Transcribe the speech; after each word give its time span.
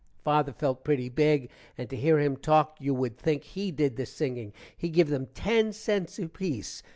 father 0.23 0.51
felt 0.51 0.83
pretty 0.83 1.09
big 1.09 1.47
and 1.77 1.87
to 1.91 1.95
hear 1.95 2.17
him 2.19 2.35
talk 2.35 2.75
you 2.79 2.91
wood 2.91 3.19
think 3.19 3.43
he 3.43 3.69
did 3.69 3.97
the 3.97 4.05
singing. 4.07 4.51
he 4.75 4.89
give 4.89 5.09
them 5.09 5.27
ten 5.35 5.71
cents 5.71 6.17
apeace. 6.17 6.81